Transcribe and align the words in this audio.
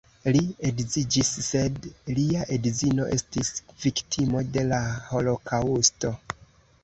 Li 0.35 0.39
edziĝis, 0.67 1.27
sed 1.47 1.83
lia 2.19 2.45
edzino 2.55 3.05
estis 3.17 3.51
viktimo 3.85 4.43
de 4.57 4.63
la 4.73 4.79
holokaŭsto. 5.11 6.15